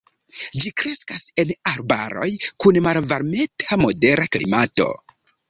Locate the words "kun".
2.65-2.81